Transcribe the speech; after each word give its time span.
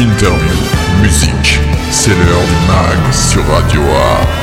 interview, 0.00 0.56
musique. 1.02 1.60
C'est 1.90 2.10
l'heure 2.10 2.46
du 2.46 2.66
mag 2.66 3.12
sur 3.12 3.46
Radio 3.46 3.82
Axe. 3.82 4.39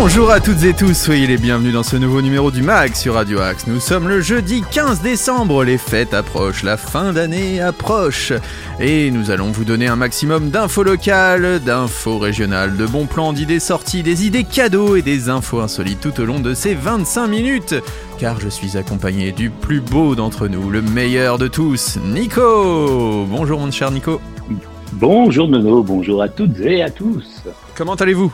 Bonjour 0.00 0.30
à 0.30 0.38
toutes 0.38 0.62
et 0.62 0.74
tous, 0.74 0.94
soyez 0.94 1.26
les 1.26 1.38
bienvenus 1.38 1.72
dans 1.72 1.82
ce 1.82 1.96
nouveau 1.96 2.22
numéro 2.22 2.52
du 2.52 2.62
MAG 2.62 2.94
sur 2.94 3.14
Radio 3.14 3.40
Axe. 3.40 3.66
Nous 3.66 3.80
sommes 3.80 4.08
le 4.08 4.20
jeudi 4.20 4.62
15 4.70 5.02
décembre, 5.02 5.64
les 5.64 5.76
fêtes 5.76 6.14
approchent, 6.14 6.62
la 6.62 6.76
fin 6.76 7.12
d'année 7.12 7.60
approche. 7.60 8.32
Et 8.78 9.10
nous 9.10 9.32
allons 9.32 9.50
vous 9.50 9.64
donner 9.64 9.88
un 9.88 9.96
maximum 9.96 10.50
d'infos 10.50 10.84
locales, 10.84 11.58
d'infos 11.58 12.18
régionales, 12.18 12.76
de 12.76 12.86
bons 12.86 13.06
plans, 13.06 13.32
d'idées 13.32 13.58
sorties, 13.58 14.04
des 14.04 14.24
idées 14.24 14.44
cadeaux 14.44 14.94
et 14.94 15.02
des 15.02 15.30
infos 15.30 15.58
insolites 15.58 16.00
tout 16.00 16.20
au 16.20 16.24
long 16.24 16.38
de 16.38 16.54
ces 16.54 16.74
25 16.74 17.26
minutes. 17.26 17.74
Car 18.18 18.38
je 18.38 18.48
suis 18.48 18.76
accompagné 18.76 19.32
du 19.32 19.50
plus 19.50 19.80
beau 19.80 20.14
d'entre 20.14 20.46
nous, 20.46 20.70
le 20.70 20.80
meilleur 20.80 21.38
de 21.38 21.48
tous, 21.48 21.98
Nico 22.04 23.26
Bonjour 23.28 23.58
mon 23.58 23.72
cher 23.72 23.90
Nico. 23.90 24.20
Bonjour 24.92 25.48
Nono, 25.48 25.82
bonjour 25.82 26.22
à 26.22 26.28
toutes 26.28 26.60
et 26.60 26.84
à 26.84 26.88
tous. 26.88 27.42
Comment 27.74 27.94
allez-vous? 27.96 28.32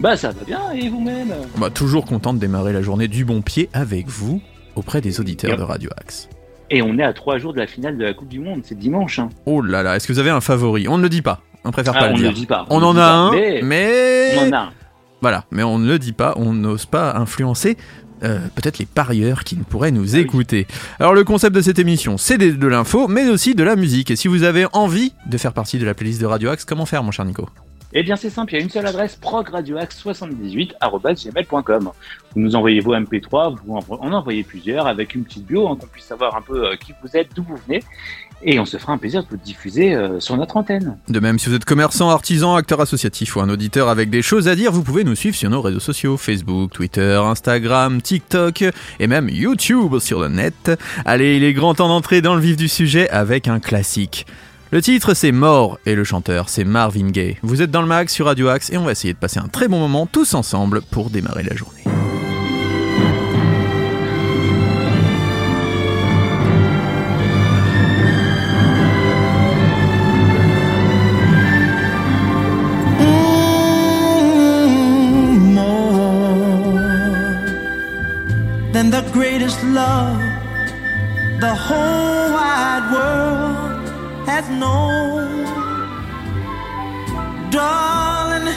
Bah 0.00 0.16
ça 0.16 0.30
va 0.30 0.44
bien 0.44 0.60
et 0.72 0.88
vous-même? 0.88 1.32
Bah, 1.58 1.70
Toujours 1.70 2.04
content 2.04 2.34
de 2.34 2.38
démarrer 2.38 2.72
la 2.72 2.82
journée 2.82 3.08
du 3.08 3.24
bon 3.24 3.40
pied 3.42 3.68
avec 3.72 4.08
vous 4.08 4.40
auprès 4.74 5.00
des 5.00 5.20
auditeurs 5.20 5.56
de 5.56 5.62
Radio 5.62 5.90
Axe. 5.98 6.28
Et 6.70 6.80
on 6.82 6.98
est 6.98 7.02
à 7.02 7.12
trois 7.12 7.38
jours 7.38 7.52
de 7.52 7.58
la 7.58 7.66
finale 7.66 7.98
de 7.98 8.04
la 8.04 8.14
Coupe 8.14 8.28
du 8.28 8.40
Monde, 8.40 8.62
c'est 8.64 8.78
dimanche. 8.78 9.18
Hein. 9.18 9.28
Oh 9.46 9.60
là 9.60 9.82
là, 9.82 9.96
est-ce 9.96 10.06
que 10.08 10.12
vous 10.12 10.18
avez 10.18 10.30
un 10.30 10.40
favori? 10.40 10.88
On 10.88 10.96
ne 10.96 11.02
le 11.02 11.08
dit 11.10 11.22
pas, 11.22 11.40
on 11.64 11.70
préfère 11.70 11.92
Ah, 11.96 12.00
pas 12.00 12.06
on 12.06 12.08
le 12.10 12.14
ne 12.14 12.18
dire. 12.20 12.28
le 12.30 12.34
dit 12.34 12.46
pas. 12.46 12.66
On, 12.70 12.80
ne 12.80 12.84
en 12.86 12.96
a 12.96 13.04
un, 13.04 13.30
mais 13.32 13.60
mais... 13.62 14.32
on 14.38 14.48
en 14.48 14.52
a 14.52 14.58
un. 14.58 14.70
Voilà, 15.20 15.44
mais 15.50 15.62
on 15.62 15.78
ne 15.78 15.86
le 15.86 15.98
dit 15.98 16.12
pas, 16.12 16.32
on 16.36 16.52
n'ose 16.52 16.86
pas 16.86 17.14
influencer 17.16 17.76
euh, 18.24 18.38
peut-être 18.54 18.78
les 18.78 18.86
parieurs 18.86 19.44
qui 19.44 19.56
ne 19.56 19.62
pourraient 19.64 19.90
nous 19.90 20.14
Ah 20.16 20.18
écouter. 20.20 20.66
Alors 20.98 21.12
le 21.12 21.24
concept 21.24 21.54
de 21.54 21.60
cette 21.60 21.78
émission, 21.78 22.16
c'est 22.16 22.38
de, 22.38 22.52
de 22.52 22.66
l'info, 22.66 23.06
mais 23.08 23.28
aussi 23.28 23.54
de 23.54 23.62
la 23.64 23.76
musique. 23.76 24.10
Et 24.10 24.16
si 24.16 24.26
vous 24.28 24.42
avez 24.44 24.64
envie 24.72 25.12
de 25.26 25.36
faire 25.38 25.52
partie 25.52 25.78
de 25.78 25.84
la 25.84 25.92
playlist 25.94 26.20
de 26.20 26.26
Radio 26.26 26.50
Axe, 26.50 26.64
comment 26.64 26.86
faire 26.86 27.02
mon 27.02 27.10
cher 27.10 27.24
Nico? 27.24 27.48
Eh 27.94 28.02
bien 28.02 28.16
c'est 28.16 28.30
simple, 28.30 28.54
il 28.54 28.58
y 28.58 28.60
a 28.60 28.62
une 28.62 28.70
seule 28.70 28.86
adresse, 28.86 29.18
progradioaxe78.gmail.com. 29.20 31.90
Vous 32.34 32.40
nous 32.40 32.56
envoyez 32.56 32.80
vos 32.80 32.94
MP3, 32.94 33.58
vous 33.64 33.74
en 33.74 33.84
en 33.88 34.12
envoyez 34.12 34.44
plusieurs 34.44 34.86
avec 34.86 35.14
une 35.14 35.24
petite 35.24 35.46
bio, 35.46 35.68
hein, 35.68 35.76
qu'on 35.78 35.86
puisse 35.86 36.06
savoir 36.06 36.34
un 36.34 36.40
peu 36.40 36.66
euh, 36.66 36.74
qui 36.76 36.94
vous 37.02 37.14
êtes, 37.16 37.28
d'où 37.34 37.42
vous 37.42 37.58
venez. 37.66 37.82
Et 38.44 38.58
on 38.58 38.64
se 38.64 38.76
fera 38.76 38.92
un 38.92 38.98
plaisir 38.98 39.22
de 39.22 39.28
vous 39.28 39.36
diffuser 39.36 39.94
euh, 39.94 40.18
sur 40.18 40.36
notre 40.36 40.56
antenne. 40.56 40.98
De 41.08 41.20
même, 41.20 41.38
si 41.38 41.48
vous 41.48 41.54
êtes 41.54 41.64
commerçant, 41.64 42.10
artisan, 42.10 42.56
acteur 42.56 42.80
associatif 42.80 43.36
ou 43.36 43.40
un 43.40 43.48
auditeur 43.48 43.88
avec 43.88 44.10
des 44.10 44.22
choses 44.22 44.48
à 44.48 44.56
dire, 44.56 44.72
vous 44.72 44.82
pouvez 44.82 45.04
nous 45.04 45.14
suivre 45.14 45.36
sur 45.36 45.48
nos 45.48 45.60
réseaux 45.60 45.78
sociaux 45.78 46.16
Facebook, 46.16 46.72
Twitter, 46.72 47.20
Instagram, 47.22 48.02
TikTok 48.02 48.64
et 48.98 49.06
même 49.06 49.28
YouTube 49.28 49.98
sur 49.98 50.20
le 50.20 50.28
net. 50.28 50.72
Allez, 51.04 51.36
il 51.36 51.44
est 51.44 51.52
grand 51.52 51.74
temps 51.74 51.88
d'entrer 51.88 52.20
dans 52.20 52.34
le 52.34 52.40
vif 52.40 52.56
du 52.56 52.68
sujet 52.68 53.08
avec 53.10 53.46
un 53.46 53.60
classique. 53.60 54.26
Le 54.72 54.80
titre 54.80 55.12
c'est 55.12 55.32
Mort 55.32 55.78
et 55.84 55.94
le 55.94 56.02
chanteur 56.02 56.48
c'est 56.48 56.64
Marvin 56.64 57.10
Gaye. 57.10 57.36
Vous 57.42 57.60
êtes 57.60 57.70
dans 57.70 57.82
le 57.82 57.86
mag 57.86 58.08
sur 58.08 58.24
Radio 58.24 58.48
Axe 58.48 58.70
et 58.70 58.78
on 58.78 58.84
va 58.84 58.92
essayer 58.92 59.12
de 59.12 59.18
passer 59.18 59.38
un 59.38 59.48
très 59.48 59.68
bon 59.68 59.78
moment 59.78 60.06
tous 60.06 60.32
ensemble 60.32 60.80
pour 60.80 61.10
démarrer 61.10 61.42
la 61.42 61.54
journée. 61.54 61.82
the 78.90 79.00
greatest 79.12 79.62
love 79.62 80.20
has 84.26 84.48
known. 84.48 85.44
Darling, 87.50 88.54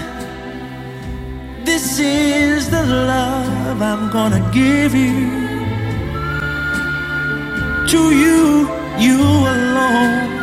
this 1.65 1.99
is 1.99 2.69
the 2.69 2.85
love 2.85 3.81
I'm 3.81 4.09
gonna 4.11 4.43
give 4.53 4.93
you. 4.93 5.45
To 7.91 8.01
you, 8.23 8.69
you 8.97 9.19
alone. 9.55 10.34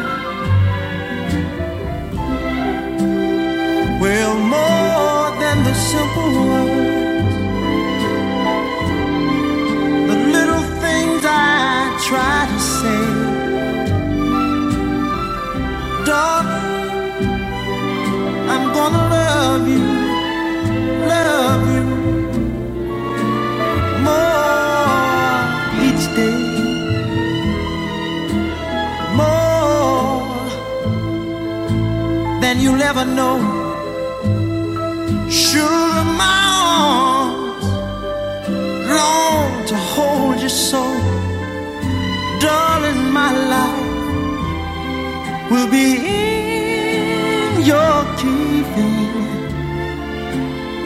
Keeping, 48.23 49.47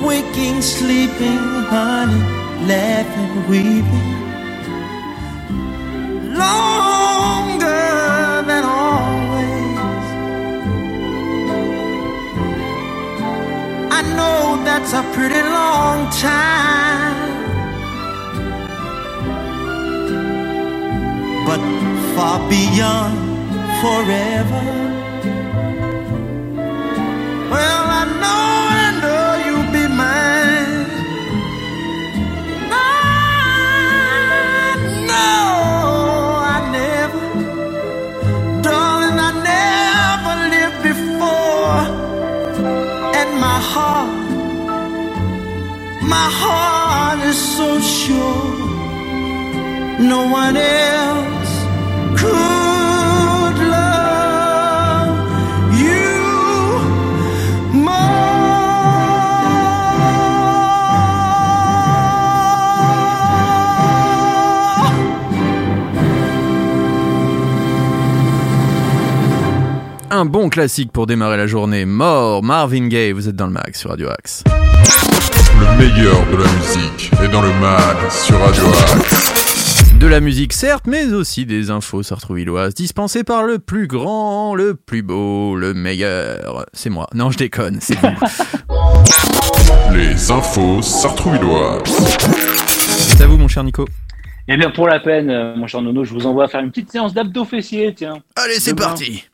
waking, 0.04 0.62
sleeping, 0.62 1.44
honey, 1.75 2.21
laughing, 2.69 3.34
weeping, 3.50 4.37
longer 6.22 7.93
than 8.50 8.65
always. 8.65 10.06
I 13.98 14.03
know 14.16 14.62
that's 14.65 14.93
a 14.94 15.03
pretty 15.15 15.43
long 15.43 16.10
time. 16.12 17.54
But 21.47 21.60
far 22.16 22.38
beyond 22.50 23.19
forever. 23.83 24.85
My 46.06 46.28
heart 46.41 47.21
is 47.27 47.39
so 47.56 47.81
sure 47.81 48.56
no 49.99 50.28
one 50.28 50.56
else 50.56 51.55
could 52.21 53.56
love 53.77 55.16
you 55.83 56.21
more. 57.72 58.06
Un 70.10 70.25
bon 70.25 70.48
classique 70.51 70.92
pour 70.92 71.07
démarrer 71.07 71.36
la 71.36 71.47
journée. 71.47 71.84
Mort, 71.84 72.42
Marvin 72.42 72.89
Gaye, 72.89 73.13
vous 73.13 73.28
êtes 73.28 73.36
dans 73.36 73.47
le 73.47 73.53
mag 73.53 73.75
sur 73.75 73.91
Radio 73.91 74.09
Axe. 74.09 74.45
Le 75.58 75.78
meilleur 75.78 76.26
de 76.26 76.36
la 76.36 76.53
musique 76.53 77.10
est 77.22 77.28
dans 77.28 77.42
le 77.42 77.53
mag 77.60 78.10
sur 78.10 78.38
Radio 78.38 78.64
Axe. 78.66 79.94
De 79.98 80.06
la 80.06 80.20
musique 80.20 80.53
certes, 80.53 80.86
mais 80.86 81.12
aussi 81.12 81.47
des 81.47 81.70
infos 81.70 82.03
sartrouvilloises 82.03 82.74
dispensées 82.74 83.24
par 83.24 83.42
le 83.44 83.58
plus 83.58 83.86
grand, 83.86 84.54
le 84.54 84.74
plus 84.74 85.03
beau, 85.03 85.56
le 85.56 85.72
meilleur. 85.72 86.66
C'est 86.72 86.91
moi. 86.91 87.06
Non, 87.14 87.30
je 87.30 87.38
déconne, 87.38 87.78
c'est 87.80 87.98
vous. 87.98 88.08
Les 89.94 90.30
infos 90.30 90.82
sartrouvilloises. 90.82 91.82
c'est 91.86 93.22
à 93.22 93.26
vous, 93.26 93.38
mon 93.38 93.48
cher 93.48 93.64
Nico. 93.64 93.86
Eh 94.48 94.56
bien 94.56 94.70
pour 94.70 94.86
la 94.86 95.00
peine, 95.00 95.30
euh, 95.30 95.56
mon 95.56 95.66
cher 95.66 95.80
Nono, 95.82 96.04
je 96.04 96.12
vous 96.12 96.26
envoie 96.26 96.47
faire 96.48 96.60
une 96.60 96.70
petite 96.70 96.92
séance 96.92 97.14
d'abdos 97.14 97.47
fessiers, 97.47 97.94
tiens. 97.94 98.18
Allez, 98.36 98.60
c'est 98.60 98.74
parti. 98.74 99.24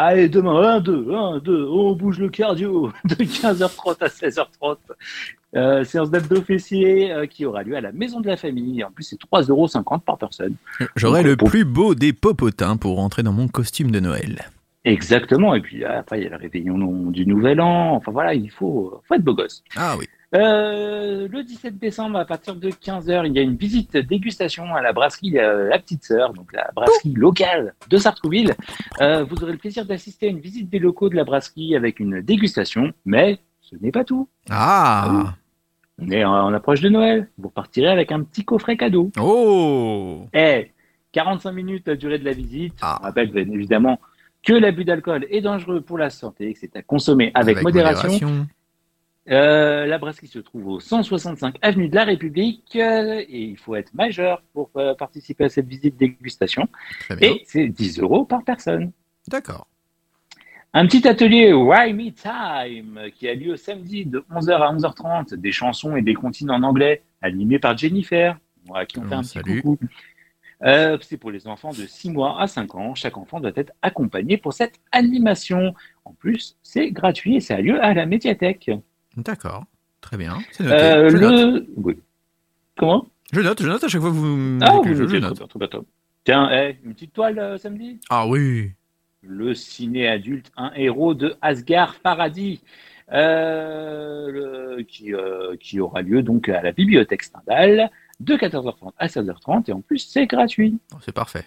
Allez, 0.00 0.28
demain, 0.28 0.76
1, 0.76 0.80
2, 0.80 1.12
1, 1.12 1.38
2, 1.38 1.66
on 1.70 1.92
bouge 1.94 2.20
le 2.20 2.28
cardio 2.28 2.92
de 3.04 3.16
15h30 3.16 3.96
à 4.00 4.06
16h30. 4.06 4.76
Euh, 5.56 5.82
séance 5.84 6.10
d'abdos 6.10 6.42
fessiers 6.42 7.10
euh, 7.10 7.26
qui 7.26 7.46
aura 7.46 7.62
lieu 7.62 7.74
à 7.74 7.80
la 7.80 7.92
Maison 7.92 8.20
de 8.20 8.26
la 8.26 8.36
Famille. 8.36 8.84
En 8.84 8.90
plus, 8.90 9.04
c'est 9.04 9.20
3,50€ 9.20 10.00
par 10.00 10.18
personne. 10.18 10.54
J'aurai 10.96 11.22
le 11.22 11.36
plus 11.36 11.64
beau 11.64 11.94
des 11.94 12.12
popotins 12.12 12.76
pour 12.76 12.96
rentrer 12.96 13.22
dans 13.22 13.32
mon 13.32 13.48
costume 13.48 13.90
de 13.90 14.00
Noël. 14.00 14.50
Exactement. 14.84 15.54
Et 15.54 15.60
puis 15.60 15.84
après, 15.84 16.20
il 16.20 16.24
y 16.24 16.26
a 16.26 16.30
le 16.30 16.36
réveillon 16.36 16.76
du 17.10 17.26
Nouvel 17.26 17.60
An. 17.60 17.94
Enfin 17.94 18.12
voilà, 18.12 18.34
il 18.34 18.50
faut, 18.50 19.00
faut 19.06 19.14
être 19.14 19.24
beau 19.24 19.34
gosse. 19.34 19.62
Ah 19.76 19.96
oui. 19.98 20.06
Euh, 20.34 21.26
le 21.26 21.42
17 21.42 21.78
décembre, 21.78 22.18
à 22.18 22.26
partir 22.26 22.54
de 22.54 22.68
15h, 22.68 23.26
il 23.26 23.34
y 23.34 23.38
a 23.38 23.42
une 23.42 23.56
visite 23.56 23.96
dégustation 23.96 24.74
à 24.74 24.82
la 24.82 24.92
brasserie 24.92 25.38
euh, 25.38 25.68
La 25.68 25.78
Petite 25.78 26.04
Sœur, 26.04 26.34
donc 26.34 26.52
la 26.52 26.70
brasserie 26.74 27.14
locale 27.14 27.74
de 27.88 27.96
Sartrouville. 27.96 28.54
Euh, 29.00 29.24
vous 29.24 29.42
aurez 29.42 29.52
le 29.52 29.58
plaisir 29.58 29.86
d'assister 29.86 30.26
à 30.26 30.30
une 30.30 30.40
visite 30.40 30.68
des 30.68 30.78
locaux 30.78 31.08
de 31.08 31.16
la 31.16 31.24
brasserie 31.24 31.74
avec 31.74 31.98
une 31.98 32.20
dégustation, 32.20 32.92
mais 33.06 33.38
ce 33.68 33.76
n'est 33.76 33.92
pas 33.92 34.04
tout. 34.04 34.28
Ah 34.50 35.34
On 35.98 36.10
est 36.10 36.24
en, 36.24 36.32
en 36.32 36.54
approche 36.54 36.80
de 36.80 36.88
Noël. 36.88 37.28
Vous 37.38 37.48
repartirez 37.48 37.88
avec 37.88 38.12
un 38.12 38.22
petit 38.22 38.44
coffret 38.44 38.76
cadeau. 38.76 39.10
Oh 39.20 40.26
Eh, 40.32 40.70
45 41.12 41.52
minutes 41.52 41.88
la 41.88 41.96
durée 41.96 42.18
de 42.18 42.24
la 42.24 42.32
visite. 42.32 42.74
Ah. 42.80 42.98
On 43.00 43.04
rappelle 43.04 43.30
bien 43.30 43.48
évidemment 43.50 44.00
que 44.42 44.52
l'abus 44.52 44.84
d'alcool 44.84 45.26
est 45.30 45.40
dangereux 45.40 45.80
pour 45.80 45.98
la 45.98 46.10
santé, 46.10 46.52
que 46.54 46.60
c'est 46.60 46.76
à 46.76 46.82
consommer 46.82 47.30
avec, 47.34 47.62
modération. 47.62 48.46
Euh, 49.30 49.84
la 49.84 49.98
brasserie 49.98 50.26
se 50.26 50.38
trouve 50.38 50.68
au 50.68 50.80
165 50.80 51.56
avenue 51.60 51.90
de 51.90 51.94
la 51.94 52.04
République 52.04 52.76
euh, 52.76 53.22
et 53.28 53.42
il 53.42 53.58
faut 53.58 53.74
être 53.74 53.92
majeur 53.92 54.42
pour 54.54 54.70
euh, 54.76 54.94
participer 54.94 55.44
à 55.44 55.48
cette 55.50 55.66
visite 55.66 55.98
dégustation. 55.98 56.66
Et 57.20 57.42
c'est 57.44 57.68
10 57.68 58.00
euros 58.00 58.24
par 58.24 58.42
personne. 58.42 58.92
D'accord. 59.26 59.66
Un 60.74 60.86
petit 60.86 61.08
atelier 61.08 61.52
Why 61.52 61.92
Me 61.94 62.10
Time 62.10 63.10
qui 63.14 63.28
a 63.28 63.34
lieu 63.34 63.56
samedi 63.56 64.04
de 64.04 64.24
11h 64.30 64.52
à 64.52 64.74
11h30, 64.74 65.34
des 65.34 65.52
chansons 65.52 65.96
et 65.96 66.02
des 66.02 66.14
comptines 66.14 66.50
en 66.50 66.62
anglais 66.62 67.02
animées 67.22 67.58
par 67.58 67.76
Jennifer, 67.76 68.38
à 68.74 68.84
qui 68.84 68.98
on 68.98 69.02
fait 69.02 69.08
Oh, 69.10 69.14
un 69.14 69.22
petit 69.22 69.28
salut. 69.30 69.62
coucou. 69.62 69.78
Euh, 70.64 70.98
c'est 71.00 71.16
pour 71.16 71.30
les 71.30 71.46
enfants 71.46 71.70
de 71.70 71.86
6 71.86 72.10
mois 72.10 72.40
à 72.40 72.46
5 72.46 72.74
ans. 72.74 72.94
Chaque 72.94 73.16
enfant 73.16 73.40
doit 73.40 73.52
être 73.54 73.72
accompagné 73.80 74.36
pour 74.36 74.52
cette 74.52 74.78
animation. 74.92 75.74
En 76.04 76.12
plus, 76.12 76.56
c'est 76.62 76.90
gratuit 76.90 77.36
et 77.36 77.40
ça 77.40 77.56
a 77.56 77.60
lieu 77.60 77.82
à 77.82 77.94
la 77.94 78.06
médiathèque. 78.06 78.70
D'accord. 79.16 79.64
Très 80.00 80.16
bien. 80.16 80.38
C'est 80.52 80.64
noté. 80.64 80.76
Euh, 80.76 81.10
je, 81.10 81.16
note. 81.16 81.32
le... 81.32 81.66
oui. 81.76 81.94
Comment? 82.76 83.06
Je 83.32 83.40
note, 83.40 83.62
je 83.62 83.68
note 83.68 83.84
à 83.84 83.88
chaque 83.88 84.00
fois 84.00 84.10
que 84.10 84.16
vous 84.16 84.58
Ah 84.62 84.76
ok, 84.76 84.92
je 84.92 85.04
trop 85.46 85.58
note. 85.58 85.86
Tiens, 86.24 86.50
eh, 86.52 86.76
une 86.84 86.94
petite 86.94 87.12
toile 87.12 87.38
euh, 87.38 87.58
samedi? 87.58 88.00
Ah 88.10 88.26
oui. 88.26 88.72
Le 89.22 89.52
ciné 89.54 90.06
adulte, 90.06 90.52
un 90.56 90.72
héros 90.76 91.14
de 91.14 91.34
Asghar 91.42 91.94
Farhadi, 91.96 92.60
euh, 93.12 94.30
le- 94.76 94.82
qui, 94.84 95.12
euh, 95.12 95.56
qui 95.58 95.80
aura 95.80 96.02
lieu 96.02 96.22
donc 96.22 96.48
à 96.48 96.62
la 96.62 96.72
bibliothèque 96.72 97.22
Stendhal 97.24 97.90
de 98.20 98.36
14h30 98.36 98.94
à 98.98 99.08
16h30 99.08 99.68
et 99.68 99.72
en 99.72 99.80
plus 99.80 99.98
c'est 99.98 100.26
gratuit. 100.26 100.78
Oh, 100.94 100.98
C'est 101.00 101.14
parfait. 101.14 101.44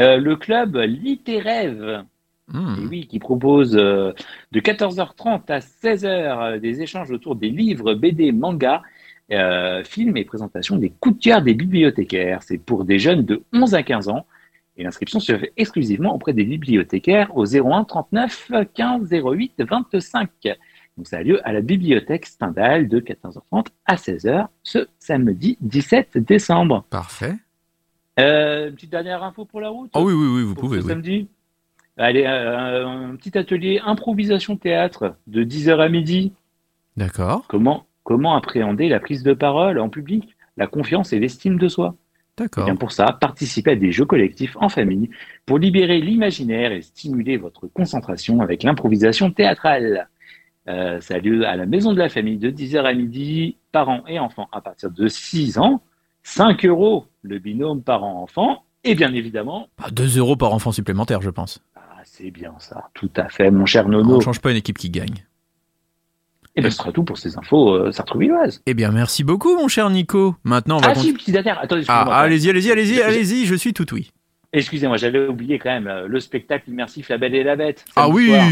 Euh, 0.00 0.18
le 0.18 0.36
club 0.36 0.76
Litérève, 0.76 2.04
et 2.78 2.86
oui, 2.88 3.06
qui 3.08 3.18
propose 3.18 3.72
de 3.72 4.14
14h30 4.60 5.50
à 5.50 5.58
16h 5.60 6.06
euh, 6.06 6.58
des 6.58 6.80
échanges 6.82 7.10
autour 7.10 7.34
des 7.34 7.50
livres, 7.50 7.94
BD, 7.94 8.30
manga, 8.30 8.82
euh, 9.32 9.82
films 9.84 10.16
et 10.16 10.24
présentations 10.24 10.76
des 10.76 10.90
coups 10.90 11.18
de 11.18 11.22
cœur 11.24 11.42
des 11.42 11.54
bibliothécaires. 11.54 12.42
C'est 12.42 12.58
pour 12.58 12.84
des 12.84 12.98
jeunes 13.00 13.24
de 13.24 13.42
11 13.52 13.74
à 13.74 13.82
15 13.82 14.08
ans. 14.08 14.24
Et 14.78 14.84
l'inscription 14.84 15.18
se 15.18 15.36
fait 15.36 15.52
exclusivement 15.56 16.14
auprès 16.14 16.32
des 16.32 16.44
bibliothécaires 16.44 17.36
au 17.36 17.44
01 17.44 17.84
39 17.84 18.52
15 18.72 19.10
08 19.12 19.62
25. 19.68 20.30
Donc 20.96 21.06
ça 21.06 21.18
a 21.18 21.22
lieu 21.22 21.46
à 21.46 21.52
la 21.52 21.60
bibliothèque 21.60 22.26
Stendhal 22.26 22.88
de 22.88 23.00
14h30 23.00 23.66
à 23.86 23.96
16h 23.96 24.46
ce 24.62 24.86
samedi 25.00 25.58
17 25.60 26.18
décembre. 26.18 26.84
Parfait. 26.90 27.34
Euh, 28.20 28.68
une 28.68 28.74
petite 28.74 28.90
dernière 28.90 29.22
info 29.24 29.44
pour 29.44 29.60
la 29.60 29.68
route? 29.68 29.90
Ah 29.94 30.00
oui, 30.00 30.12
oui, 30.12 30.28
oui, 30.28 30.42
vous 30.42 30.54
pour 30.54 30.64
pouvez. 30.64 30.80
ce 30.80 30.86
oui. 30.86 30.90
samedi? 30.90 31.28
Allez, 31.96 32.24
euh, 32.24 32.86
un 32.86 33.16
petit 33.16 33.36
atelier 33.36 33.80
improvisation 33.84 34.56
théâtre 34.56 35.16
de 35.26 35.42
10h 35.42 35.80
à 35.80 35.88
midi. 35.88 36.32
D'accord. 36.96 37.46
Comment, 37.48 37.86
comment 38.04 38.36
appréhender 38.36 38.88
la 38.88 39.00
prise 39.00 39.24
de 39.24 39.34
parole 39.34 39.80
en 39.80 39.88
public, 39.88 40.36
la 40.56 40.68
confiance 40.68 41.12
et 41.12 41.18
l'estime 41.18 41.58
de 41.58 41.66
soi? 41.68 41.96
D'accord. 42.38 42.64
bien 42.64 42.76
pour 42.76 42.92
ça, 42.92 43.16
participez 43.20 43.72
à 43.72 43.76
des 43.76 43.92
jeux 43.92 44.04
collectifs 44.06 44.56
en 44.60 44.68
famille 44.68 45.10
pour 45.44 45.58
libérer 45.58 46.00
l'imaginaire 46.00 46.72
et 46.72 46.80
stimuler 46.82 47.36
votre 47.36 47.66
concentration 47.66 48.40
avec 48.40 48.62
l'improvisation 48.62 49.30
théâtrale. 49.30 50.08
Euh, 50.68 51.00
ça 51.00 51.14
a 51.14 51.18
lieu 51.18 51.46
à 51.46 51.56
la 51.56 51.66
maison 51.66 51.92
de 51.92 51.98
la 51.98 52.08
famille 52.08 52.36
de 52.38 52.50
10h 52.50 52.84
à 52.84 52.92
midi, 52.94 53.56
parents 53.72 54.04
et 54.06 54.18
enfants 54.18 54.48
à 54.52 54.60
partir 54.60 54.90
de 54.90 55.08
6 55.08 55.58
ans. 55.58 55.82
5 56.22 56.64
euros 56.66 57.06
le 57.22 57.38
binôme 57.38 57.82
parents-enfants. 57.82 58.64
Et 58.84 58.94
bien 58.94 59.12
évidemment, 59.12 59.68
Bah, 59.78 59.86
2 59.90 60.18
euros 60.18 60.36
par 60.36 60.52
enfant 60.52 60.70
supplémentaire, 60.72 61.20
je 61.22 61.30
pense. 61.30 61.60
ah, 61.74 61.80
c'est 62.04 62.30
bien 62.30 62.54
ça, 62.58 62.88
tout 62.94 63.10
à 63.16 63.28
fait, 63.28 63.50
mon 63.50 63.66
cher 63.66 63.86
On 63.86 63.90
Nono. 63.90 64.16
ne 64.16 64.20
change 64.22 64.40
pas 64.40 64.50
une 64.50 64.56
équipe 64.56 64.78
qui 64.78 64.88
gagne. 64.90 65.24
Et 66.58 66.62
bien 66.62 66.70
ce 66.70 66.76
sera 66.76 66.92
tout 66.92 67.04
pour 67.04 67.16
ces 67.18 67.36
infos 67.38 67.72
euh, 67.74 67.92
sartrouvilloises. 67.92 68.62
Eh 68.66 68.74
bien, 68.74 68.90
merci 68.90 69.24
beaucoup, 69.24 69.56
mon 69.56 69.68
cher 69.68 69.88
Nico. 69.90 70.34
Maintenant, 70.44 70.78
on 70.78 70.80
va 70.80 70.88
Ah 70.90 70.94
si, 70.94 71.12
petit 71.12 71.32
dernière, 71.32 71.58
attendez, 71.60 71.84
Ah, 71.88 72.20
allez-y, 72.20 72.50
allez-y, 72.50 72.70
allez-y, 72.70 73.00
allez-y, 73.00 73.46
je 73.46 73.54
suis 73.54 73.72
tout 73.72 73.86
oui. 73.94 74.10
Excusez-moi, 74.52 74.96
j'avais 74.96 75.26
oublié 75.26 75.58
quand 75.58 75.70
même 75.70 75.86
euh, 75.86 76.06
le 76.08 76.20
spectacle 76.20 76.70
immersif 76.70 77.08
La 77.10 77.18
Belle 77.18 77.34
et 77.34 77.44
la 77.44 77.56
Bête. 77.56 77.84
Ah 77.96 78.08
oui 78.08 78.28
soir. 78.28 78.48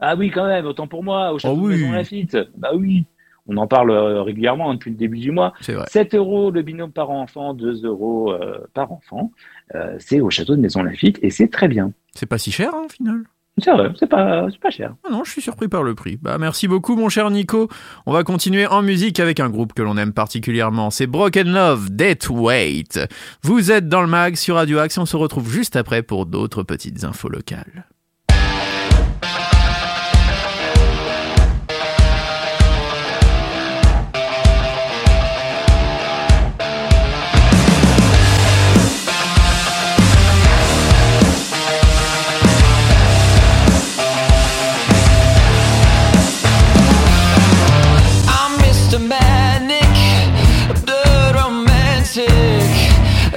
Ah 0.00 0.16
oui, 0.16 0.30
quand 0.30 0.46
même, 0.46 0.66
autant 0.66 0.86
pour 0.86 1.02
moi, 1.04 1.32
au 1.32 1.38
château 1.38 1.54
Ah 1.56 1.60
oui. 1.62 1.72
de 1.74 1.78
Maison 1.80 1.92
Lafitte. 1.92 2.38
Bah 2.56 2.70
oui, 2.74 3.04
on 3.46 3.56
en 3.56 3.66
parle 3.66 3.90
euh, 3.90 4.22
régulièrement 4.22 4.70
hein, 4.70 4.74
depuis 4.74 4.90
le 4.90 4.96
début 4.96 5.18
du 5.18 5.30
mois. 5.30 5.52
C'est 5.60 5.74
vrai. 5.74 5.86
7 5.88 6.14
euros 6.14 6.50
le 6.50 6.62
binôme 6.62 6.92
par 6.92 7.10
enfant, 7.10 7.52
2 7.54 7.84
euros 7.84 8.32
euh, 8.32 8.58
par 8.74 8.92
enfant. 8.92 9.32
Euh, 9.74 9.96
c'est 9.98 10.20
au 10.20 10.30
château 10.30 10.56
de 10.56 10.60
Maison 10.60 10.82
Lafitte 10.82 11.18
et 11.22 11.30
c'est 11.30 11.48
très 11.48 11.68
bien. 11.68 11.92
C'est 12.14 12.26
pas 12.26 12.38
si 12.38 12.52
cher, 12.52 12.70
hein, 12.74 12.82
au 12.86 12.88
final. 12.88 13.24
C'est 13.58 13.70
vrai, 13.70 13.92
c'est 13.98 14.08
pas, 14.08 14.48
cher. 14.70 14.94
Ah 15.04 15.10
non, 15.12 15.22
je 15.22 15.30
suis 15.30 15.40
surpris 15.40 15.68
par 15.68 15.84
le 15.84 15.94
prix. 15.94 16.18
Bah, 16.20 16.38
merci 16.38 16.66
beaucoup, 16.66 16.96
mon 16.96 17.08
cher 17.08 17.30
Nico. 17.30 17.68
On 18.04 18.12
va 18.12 18.24
continuer 18.24 18.66
en 18.66 18.82
musique 18.82 19.20
avec 19.20 19.38
un 19.38 19.48
groupe 19.48 19.74
que 19.74 19.82
l'on 19.82 19.96
aime 19.96 20.12
particulièrement. 20.12 20.90
C'est 20.90 21.06
Broken 21.06 21.52
Love, 21.52 21.90
Dead 21.90 22.18
Weight. 22.30 22.98
Vous 23.42 23.70
êtes 23.70 23.88
dans 23.88 24.02
le 24.02 24.08
mag 24.08 24.34
sur 24.34 24.56
Radio 24.56 24.78
Axe 24.78 24.98
on 24.98 25.06
se 25.06 25.16
retrouve 25.16 25.48
juste 25.48 25.76
après 25.76 26.02
pour 26.02 26.26
d'autres 26.26 26.64
petites 26.64 27.04
infos 27.04 27.28
locales. 27.28 27.86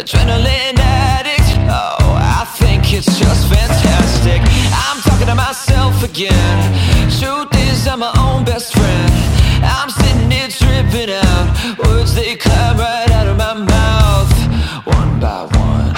Adrenaline 0.07 0.79
addict. 0.79 1.49
Oh, 1.67 2.15
I 2.15 2.45
think 2.57 2.93
it's 2.93 3.19
just 3.19 3.47
fantastic. 3.51 4.41
I'm 4.71 5.01
talking 5.01 5.27
to 5.27 5.35
myself 5.35 6.01
again. 6.01 6.57
Truth 7.19 7.51
is, 7.67 7.87
I'm 7.87 7.99
my 7.99 8.13
own 8.17 8.45
best 8.45 8.73
friend. 8.73 9.11
I'm 9.63 9.89
sitting 9.89 10.31
here 10.31 10.47
tripping 10.47 11.11
out. 11.11 11.77
Words 11.79 12.15
they 12.15 12.35
climb 12.35 12.77
right 12.77 13.11
out 13.11 13.27
of 13.27 13.37
my 13.37 13.53
mouth, 13.53 14.31
one 14.85 15.19
by 15.19 15.43
one. 15.43 15.91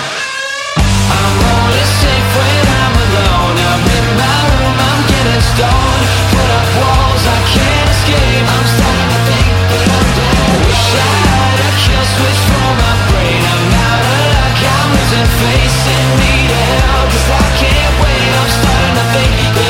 I'm 1.14 1.38
only 1.54 1.86
safe 2.02 2.30
when 2.34 2.66
I'm 2.82 2.96
alone. 3.06 3.56
I'm 3.70 3.84
in 3.94 4.08
my 4.18 4.38
room, 4.50 4.78
I'm 4.90 5.02
getting 5.06 5.44
stoned. 5.54 6.06
Put 6.34 6.50
up 6.58 6.68
walls, 6.82 7.24
I 7.30 7.40
can't 7.54 7.90
escape. 7.94 8.46
I'm 8.58 8.68
starting 8.74 9.10
to 9.14 9.22
think 9.30 9.54
that 9.70 9.86
I'm 9.94 10.08
dead. 10.18 10.58
Wish 10.66 10.94
I 10.98 11.29
face 15.40 15.82
and 15.88 16.10
need 16.20 16.52
help. 16.52 17.08
Cause 17.12 17.30
I 17.32 17.46
can't 17.62 17.96
wait. 18.04 18.32
I'm 18.40 18.50
starting 18.60 18.96
to 19.00 19.06
think 19.16 19.69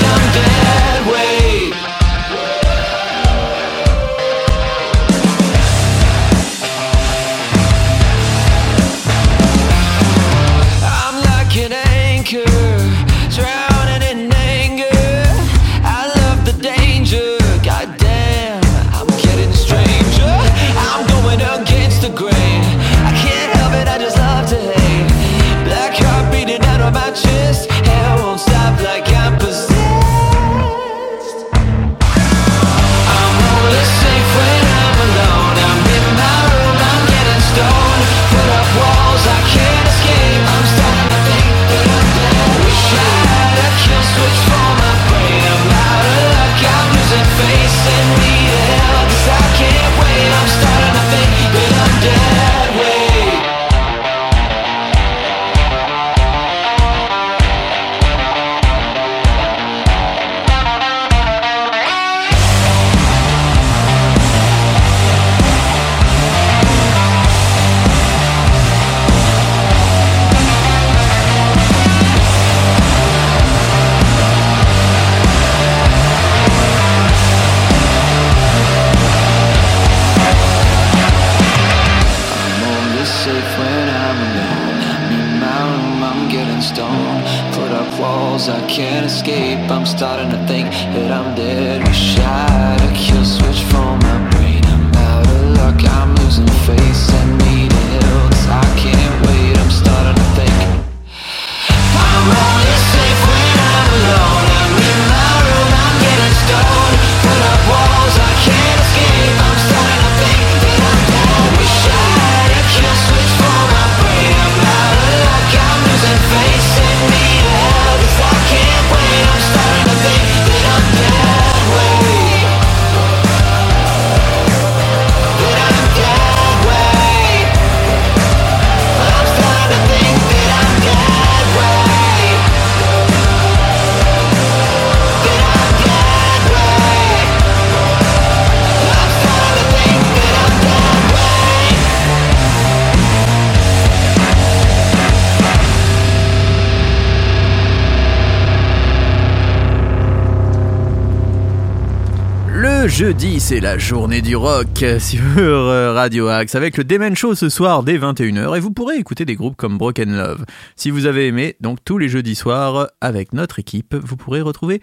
jeudi, 153.00 153.40
c'est 153.40 153.62
la 153.62 153.78
journée 153.78 154.22
du 154.22 154.36
rock 154.36 154.84
sur 155.00 155.22
euh, 155.38 155.94
Radio 155.94 156.28
Axe 156.28 156.56
avec 156.56 156.76
le 156.76 156.84
Demen 156.84 157.16
Show 157.16 157.34
ce 157.34 157.48
soir 157.48 157.82
dès 157.82 157.98
21h 157.98 158.58
et 158.58 158.60
vous 158.60 158.72
pourrez 158.72 158.98
écouter 158.98 159.24
des 159.24 159.36
groupes 159.36 159.56
comme 159.56 159.78
Broken 159.78 160.18
Love. 160.18 160.44
Si 160.76 160.90
vous 160.90 161.06
avez 161.06 161.28
aimé, 161.28 161.56
donc 161.62 161.78
tous 161.86 161.98
les 161.98 162.10
jeudis 162.10 162.36
soirs 162.36 162.90
avec 163.00 163.32
notre 163.32 163.58
équipe, 163.60 163.96
vous 163.96 164.18
pourrez 164.18 164.42
retrouver 164.42 164.82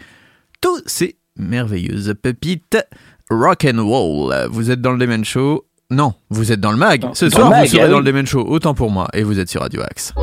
tous 0.63 0.81
ces 0.87 1.19
merveilleuses 1.37 2.15
pépites 2.23 2.79
rock 3.29 3.67
and 3.71 3.85
roll. 3.87 4.35
Vous 4.51 4.71
êtes 4.71 4.81
dans 4.81 4.93
le 4.93 4.99
Demen 4.99 5.23
Show? 5.23 5.67
Non, 5.91 6.15
vous 6.31 6.53
êtes 6.53 6.61
dans 6.61 6.73
le 6.73 6.79
mag. 6.79 7.11
Ce 7.13 7.29
soir, 7.29 7.53
vous 7.53 7.67
serez 7.67 7.83
ah 7.83 7.89
dans 7.89 7.99
le 7.99 8.05
Demen 8.05 8.27
Show, 8.27 8.47
autant 8.49 8.73
pour 8.73 8.91
moi, 8.91 9.09
et 9.13 9.25
vous 9.25 9.39
êtes 9.39 9.51
sur 9.51 9.61
Radio 9.61 9.83
Axe. 9.83 10.15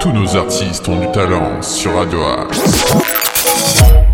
Tous 0.00 0.12
nos 0.12 0.34
artistes 0.34 0.88
ont 0.88 0.98
du 0.98 1.12
talent 1.12 1.60
sur 1.60 1.94
Radio 1.94 2.22
Axe. 2.22 2.94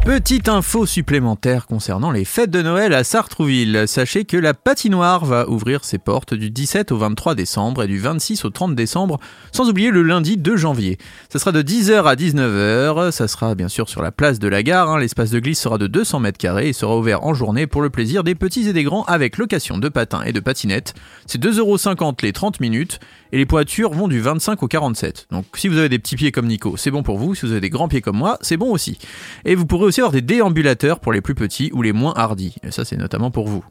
Petite 0.04 0.50
info 0.50 0.84
supplémentaire 0.84 1.66
concernant 1.66 2.10
les 2.10 2.26
fêtes 2.26 2.50
de 2.50 2.60
Noël 2.60 2.92
à 2.92 3.04
Sartrouville. 3.04 3.84
Sachez 3.86 4.26
que 4.26 4.36
la 4.36 4.52
patinoire 4.52 5.24
va 5.24 5.48
ouvrir 5.48 5.82
ses 5.82 5.96
portes 5.96 6.34
du 6.34 6.50
17 6.50 6.92
au 6.92 6.98
23 6.98 7.34
décembre 7.34 7.82
et 7.82 7.86
du 7.86 7.98
26 7.98 8.44
au 8.44 8.50
30 8.50 8.74
décembre, 8.74 9.18
sans 9.50 9.70
oublier 9.70 9.90
le 9.90 10.02
lundi 10.02 10.36
2 10.36 10.58
janvier. 10.58 10.98
Ça 11.30 11.38
sera 11.38 11.52
de 11.52 11.62
10h 11.62 12.04
à 12.04 12.16
19h, 12.16 13.12
ça 13.12 13.28
sera 13.28 13.54
bien 13.54 13.68
sûr 13.68 13.88
sur 13.88 14.02
la 14.02 14.12
place 14.12 14.38
de 14.38 14.46
la 14.46 14.62
gare, 14.62 14.90
hein. 14.90 14.98
l'espace 14.98 15.30
de 15.30 15.38
glisse 15.38 15.62
sera 15.62 15.78
de 15.78 15.86
200 15.86 16.20
mètres 16.20 16.36
carrés 16.36 16.68
et 16.68 16.74
sera 16.74 16.98
ouvert 16.98 17.24
en 17.24 17.32
journée 17.32 17.66
pour 17.66 17.80
le 17.80 17.88
plaisir 17.88 18.24
des 18.24 18.34
petits 18.34 18.68
et 18.68 18.74
des 18.74 18.84
grands 18.84 19.04
avec 19.04 19.38
location 19.38 19.78
de 19.78 19.88
patins 19.88 20.22
et 20.22 20.32
de 20.32 20.40
patinettes. 20.40 20.92
C'est 21.24 21.42
2,50€ 21.42 22.16
les 22.22 22.34
30 22.34 22.60
minutes 22.60 23.00
et 23.32 23.38
les 23.38 23.46
pointures 23.46 23.94
vont 23.94 24.06
du 24.06 24.20
25 24.20 24.62
au 24.62 24.68
47. 24.68 25.28
Donc 25.30 25.46
si 25.54 25.68
vous 25.68 25.78
avez 25.78 25.88
des 25.88 25.98
petits 25.98 26.16
pieds 26.16 26.30
comme 26.30 26.46
Nico, 26.46 26.76
c'est 26.76 26.90
bon 26.90 27.02
pour 27.02 27.16
vous, 27.16 27.34
si 27.34 27.46
vous 27.46 27.52
avez 27.52 27.62
des 27.62 27.70
grands 27.70 27.88
pieds 27.88 28.02
comme 28.02 28.18
moi, 28.18 28.36
c'est 28.42 28.58
bon 28.58 28.70
aussi. 28.70 28.98
Et 29.46 29.54
vous 29.54 29.64
pourrez 29.64 29.86
aussi 29.86 29.93
avoir 30.00 30.12
des 30.12 30.22
déambulateurs 30.22 31.00
pour 31.00 31.12
les 31.12 31.20
plus 31.20 31.34
petits 31.34 31.70
ou 31.72 31.82
les 31.82 31.92
moins 31.92 32.14
hardis. 32.16 32.56
Et 32.62 32.70
ça, 32.70 32.84
c'est 32.84 32.96
notamment 32.96 33.30
pour 33.30 33.48
vous. 33.48 33.64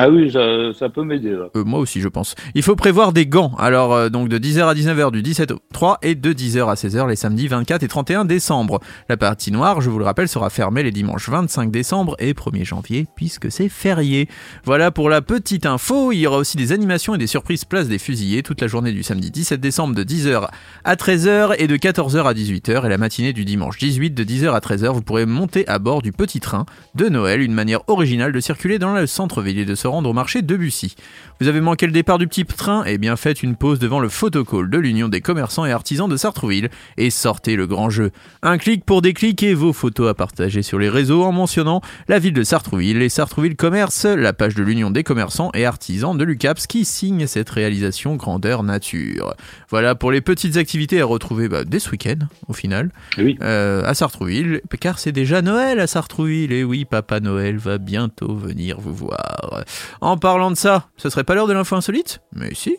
Ah 0.00 0.08
oui, 0.08 0.30
ça, 0.30 0.88
peut 0.88 1.02
m'aider. 1.02 1.30
Euh, 1.30 1.64
moi 1.64 1.80
aussi, 1.80 2.00
je 2.00 2.06
pense. 2.06 2.36
Il 2.54 2.62
faut 2.62 2.76
prévoir 2.76 3.12
des 3.12 3.26
gants. 3.26 3.52
Alors, 3.58 3.92
euh, 3.92 4.08
donc 4.08 4.28
de 4.28 4.38
10h 4.38 4.62
à 4.68 4.74
19h 4.74 5.10
du 5.10 5.22
17 5.22 5.50
au 5.50 5.58
3 5.72 5.98
et 6.02 6.14
de 6.14 6.32
10h 6.32 6.70
à 6.70 6.74
16h 6.74 7.08
les 7.08 7.16
samedis 7.16 7.48
24 7.48 7.82
et 7.82 7.88
31 7.88 8.24
décembre. 8.24 8.78
La 9.08 9.16
partie 9.16 9.50
noire, 9.50 9.80
je 9.80 9.90
vous 9.90 9.98
le 9.98 10.04
rappelle, 10.04 10.28
sera 10.28 10.50
fermée 10.50 10.84
les 10.84 10.92
dimanches 10.92 11.28
25 11.28 11.72
décembre 11.72 12.14
et 12.20 12.32
1er 12.32 12.64
janvier 12.64 13.06
puisque 13.16 13.50
c'est 13.50 13.68
férié. 13.68 14.28
Voilà 14.64 14.92
pour 14.92 15.08
la 15.10 15.20
petite 15.20 15.66
info. 15.66 16.12
Il 16.12 16.20
y 16.20 16.26
aura 16.28 16.38
aussi 16.38 16.56
des 16.56 16.70
animations 16.70 17.16
et 17.16 17.18
des 17.18 17.26
surprises 17.26 17.64
place 17.64 17.88
des 17.88 17.98
fusillés 17.98 18.44
toute 18.44 18.60
la 18.60 18.68
journée 18.68 18.92
du 18.92 19.02
samedi 19.02 19.32
17 19.32 19.60
décembre 19.60 19.96
de 19.96 20.04
10h 20.04 20.48
à 20.84 20.94
13h 20.94 21.56
et 21.58 21.66
de 21.66 21.76
14h 21.76 22.24
à 22.24 22.34
18h 22.34 22.86
et 22.86 22.88
la 22.88 22.98
matinée 22.98 23.32
du 23.32 23.44
dimanche 23.44 23.78
18 23.78 24.10
de 24.10 24.22
10h 24.22 24.52
à 24.52 24.60
13h. 24.60 24.92
Vous 24.92 25.02
pourrez 25.02 25.26
monter 25.26 25.66
à 25.66 25.80
bord 25.80 26.02
du 26.02 26.12
petit 26.12 26.38
train 26.38 26.66
de 26.94 27.08
Noël, 27.08 27.42
une 27.42 27.52
manière 27.52 27.80
originale 27.88 28.30
de 28.30 28.38
circuler 28.38 28.78
dans 28.78 28.94
le 28.94 29.08
centre-ville 29.08 29.66
de 29.66 29.74
se 29.74 29.87
rendre 29.88 30.08
au 30.10 30.12
marché 30.12 30.42
de 30.42 30.56
Bussy. 30.56 30.94
Vous 31.40 31.48
avez 31.48 31.60
manqué 31.60 31.86
le 31.86 31.92
départ 31.92 32.18
du 32.18 32.26
petit 32.26 32.44
train 32.44 32.84
Eh 32.86 32.98
bien 32.98 33.16
faites 33.16 33.42
une 33.42 33.56
pause 33.56 33.78
devant 33.78 34.00
le 34.00 34.08
photocall 34.08 34.70
de 34.70 34.78
l'Union 34.78 35.08
des 35.08 35.20
commerçants 35.20 35.64
et 35.66 35.72
artisans 35.72 36.08
de 36.08 36.16
Sartrouville 36.16 36.68
et 36.96 37.10
sortez 37.10 37.56
le 37.56 37.66
grand 37.66 37.90
jeu. 37.90 38.10
Un 38.42 38.58
clic 38.58 38.84
pour 38.84 39.02
et 39.42 39.54
vos 39.54 39.72
photos 39.72 40.08
à 40.10 40.14
partager 40.14 40.62
sur 40.62 40.78
les 40.78 40.88
réseaux 40.88 41.24
en 41.24 41.32
mentionnant 41.32 41.80
la 42.08 42.18
ville 42.18 42.32
de 42.32 42.42
Sartrouville 42.42 43.00
et 43.02 43.08
Sartrouville 43.08 43.56
Commerce, 43.56 44.04
la 44.04 44.32
page 44.32 44.54
de 44.54 44.62
l'Union 44.62 44.90
des 44.90 45.02
commerçants 45.02 45.50
et 45.54 45.64
artisans 45.64 46.16
de 46.16 46.24
l'UCAPS 46.24 46.66
qui 46.66 46.84
signe 46.84 47.26
cette 47.26 47.50
réalisation 47.50 48.16
grandeur 48.16 48.62
nature. 48.62 49.34
Voilà 49.70 49.94
pour 49.94 50.10
les 50.12 50.20
petites 50.20 50.56
activités 50.56 51.00
à 51.00 51.04
retrouver 51.04 51.48
bah, 51.48 51.64
dès 51.64 51.78
ce 51.78 51.90
week-end 51.90 52.18
au 52.48 52.52
final 52.52 52.90
Oui. 53.16 53.38
euh, 53.42 53.82
à 53.84 53.94
Sartrouville, 53.94 54.60
car 54.80 54.98
c'est 54.98 55.12
déjà 55.12 55.42
Noël 55.42 55.80
à 55.80 55.86
Sartrouville. 55.86 56.52
Et 56.52 56.64
oui, 56.64 56.84
Papa 56.84 57.20
Noël 57.20 57.56
va 57.56 57.78
bientôt 57.78 58.34
venir 58.34 58.80
vous 58.80 58.94
voir. 58.94 59.64
En 60.00 60.16
parlant 60.16 60.50
de 60.50 60.56
ça, 60.56 60.86
ce 60.96 61.10
serait 61.10 61.24
pas 61.24 61.34
l'heure 61.34 61.46
de 61.46 61.52
l'info 61.52 61.76
insolite 61.76 62.20
Mais 62.34 62.54
si. 62.54 62.76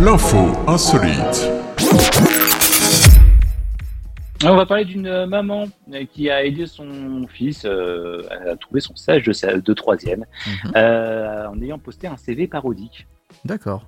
L'info 0.00 0.38
insolite. 0.66 1.50
On 4.46 4.56
va 4.56 4.66
parler 4.66 4.84
d'une 4.84 5.24
maman 5.26 5.64
euh, 5.92 6.04
qui 6.12 6.28
a 6.28 6.44
aidé 6.44 6.66
son 6.66 7.26
fils 7.28 7.64
euh, 7.64 8.22
à 8.30 8.56
trouver 8.56 8.80
son 8.80 8.94
stage 8.94 9.22
de, 9.24 9.72
troisième 9.72 10.24
Mhm. 10.64 10.72
euh, 10.76 11.46
en 11.48 11.60
ayant 11.62 11.78
posté 11.78 12.08
un 12.08 12.16
CV 12.16 12.46
parodique. 12.46 13.06
D'accord. 13.44 13.84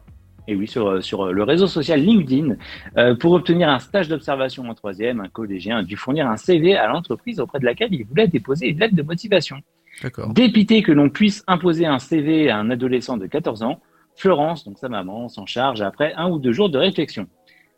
Et 0.49 0.55
oui, 0.55 0.69
sur, 0.69 1.03
sur 1.03 1.33
le 1.33 1.43
réseau 1.43 1.67
social 1.67 2.01
LinkedIn, 2.01 2.55
euh, 2.97 3.17
pour 3.17 3.33
obtenir 3.33 3.69
un 3.69 3.81
stage 3.81 4.09
d'observation 4.09 4.63
en 4.69 4.75
troisième, 4.75 5.21
un 5.21 5.29
collégien 5.29 5.79
a 5.79 5.83
dû 5.83 5.97
fournir 5.97 6.29
un 6.29 6.37
CV 6.37 6.77
à 6.77 6.87
l'entreprise 6.87 7.41
auprès 7.41 7.59
de 7.59 7.65
laquelle 7.65 7.93
il 7.93 8.05
voulait 8.07 8.29
déposer 8.29 8.69
une 8.69 8.79
lettre 8.79 8.95
de 8.95 9.03
motivation. 9.03 9.57
Dépité 10.33 10.83
que 10.83 10.93
l'on 10.93 11.11
puisse 11.11 11.43
imposer 11.47 11.87
un 11.87 11.99
CV 11.99 12.51
à 12.51 12.59
un 12.59 12.71
adolescent 12.71 13.17
de 13.17 13.27
14 13.27 13.63
ans, 13.63 13.81
Florence, 14.15 14.65
donc 14.65 14.79
sa 14.79 14.89
maman, 14.89 15.29
s'en 15.29 15.47
charge 15.47 15.83
après 15.83 16.13
un 16.17 16.31
ou 16.31 16.39
deux 16.39 16.53
jours 16.53 16.71
de 16.71 16.79
réflexion. 16.79 17.27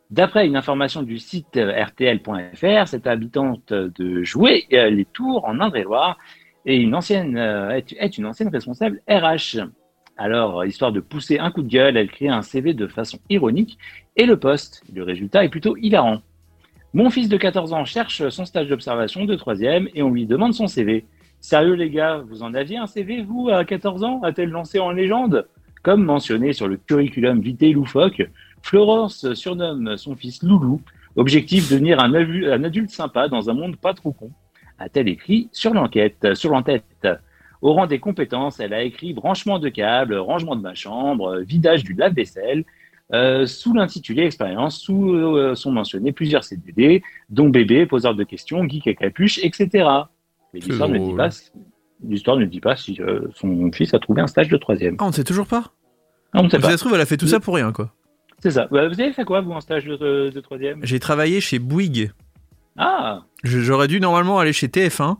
D'après 0.09 0.47
une 0.47 0.55
information 0.55 1.03
du 1.03 1.19
site 1.19 1.55
rtl.fr, 1.55 2.87
cette 2.87 3.05
habitante 3.05 3.71
de 3.71 4.23
Jouer 4.23 4.65
les 4.71 5.05
Tours 5.05 5.45
en 5.45 5.59
Indre-et-Loire 5.59 6.17
euh, 6.67 7.69
est, 7.69 7.95
est 7.97 8.17
une 8.17 8.25
ancienne 8.25 8.49
responsable 8.49 9.01
RH. 9.07 9.59
Alors, 10.17 10.65
histoire 10.65 10.91
de 10.91 10.99
pousser 10.99 11.39
un 11.39 11.51
coup 11.51 11.61
de 11.61 11.69
gueule, 11.69 11.95
elle 11.95 12.09
crée 12.09 12.27
un 12.27 12.41
CV 12.41 12.73
de 12.73 12.87
façon 12.87 13.19
ironique 13.29 13.77
et 14.17 14.25
le 14.25 14.37
poste. 14.37 14.83
Le 14.93 15.03
résultat 15.03 15.45
est 15.45 15.49
plutôt 15.49 15.77
hilarant. 15.77 16.21
Mon 16.93 17.09
fils 17.09 17.29
de 17.29 17.37
14 17.37 17.71
ans 17.73 17.85
cherche 17.85 18.27
son 18.29 18.45
stage 18.45 18.67
d'observation 18.67 19.25
de 19.25 19.35
troisième 19.35 19.87
et 19.93 20.01
on 20.01 20.09
lui 20.09 20.25
demande 20.25 20.53
son 20.53 20.67
CV. 20.67 21.05
Sérieux 21.41 21.73
les 21.73 21.89
gars, 21.89 22.21
vous 22.27 22.43
en 22.43 22.53
aviez 22.53 22.77
un 22.77 22.87
CV, 22.87 23.21
vous, 23.21 23.49
à 23.49 23.63
14 23.63 24.03
ans 24.03 24.21
A-t-elle 24.23 24.49
lancé 24.49 24.79
en 24.79 24.91
légende? 24.91 25.47
Comme 25.83 26.03
mentionné 26.03 26.51
sur 26.51 26.67
le 26.67 26.75
curriculum 26.75 27.39
vitae 27.39 27.71
loufoque, 27.71 28.23
Florence 28.61 29.33
surnomme 29.33 29.95
son 29.97 30.15
fils 30.15 30.43
Loulou. 30.43 30.81
Objectif, 31.15 31.69
devenir 31.71 31.99
un, 31.99 32.13
adulte 32.63 32.91
sympa 32.91 33.29
dans 33.29 33.49
un 33.49 33.53
monde 33.53 33.77
pas 33.77 33.93
trop 33.93 34.11
con. 34.11 34.31
A-t-elle 34.77 35.07
écrit 35.07 35.49
sur 35.51 35.73
l'enquête, 35.73 36.33
sur 36.33 36.51
l'entête 36.51 37.07
Au 37.61 37.73
rang 37.73 37.87
des 37.87 37.99
compétences, 37.99 38.59
elle 38.59 38.73
a 38.73 38.83
écrit 38.83 39.13
branchement 39.13 39.59
de 39.59 39.69
câbles, 39.69 40.15
rangement 40.15 40.55
de 40.55 40.61
ma 40.61 40.75
chambre, 40.75 41.39
vidage 41.39 41.83
du 41.83 41.93
lave-vaisselle. 41.93 42.65
Euh, 43.11 43.47
sous 43.47 43.73
l'intitulé 43.73 44.23
expérience, 44.23 44.77
sous 44.77 45.13
euh, 45.13 45.55
sont 45.55 45.71
mentionnés 45.71 46.11
plusieurs 46.11 46.43
CDD, 46.43 47.01
dont 47.29 47.49
bébé, 47.49 47.87
poseur 47.87 48.13
de 48.13 48.23
questions, 48.23 48.67
geek 48.67 48.87
à 48.87 48.93
capuche, 48.93 49.39
etc. 49.39 49.87
Mais 50.53 50.59
l'histoire 50.61 50.89
ne 50.89 50.97
dit 50.97 51.15
pas, 51.15 51.29
l'histoire 52.07 52.37
ne 52.37 52.45
dit 52.45 52.59
pas 52.59 52.75
si 52.75 52.97
euh, 53.01 53.21
son 53.35 53.71
fils 53.71 53.93
a 53.93 53.99
trouvé 53.99 54.21
un 54.21 54.27
stage 54.27 54.49
de 54.49 54.57
troisième. 54.57 54.95
Ah, 54.99 55.05
on 55.05 55.07
ne 55.07 55.13
sait 55.13 55.23
toujours 55.23 55.47
pas 55.47 55.71
Ah, 56.33 56.39
on 56.39 56.43
ne 56.43 56.49
sait 56.49 56.57
Si 56.57 56.61
pas. 56.61 56.69
ça 56.71 56.77
se 56.77 56.83
trouve, 56.83 56.93
elle 56.95 57.01
a 57.01 57.05
fait 57.05 57.17
tout 57.17 57.27
ça 57.27 57.39
pour 57.39 57.55
rien, 57.55 57.71
quoi. 57.71 57.93
C'est 58.41 58.51
ça. 58.51 58.67
Bah, 58.71 58.87
vous 58.87 58.99
avez 58.99 59.11
fait 59.13 59.25
quoi, 59.25 59.41
vous, 59.41 59.51
en 59.51 59.59
stage 59.61 59.85
de, 59.85 60.29
de 60.29 60.39
troisième? 60.39 60.79
J'ai 60.83 60.99
travaillé 60.99 61.41
chez 61.41 61.59
Bouygues. 61.59 62.11
Ah 62.77 63.23
Je- 63.43 63.59
J'aurais 63.59 63.87
dû 63.87 63.99
normalement 63.99 64.39
aller 64.39 64.53
chez 64.53 64.67
TF1, 64.69 65.17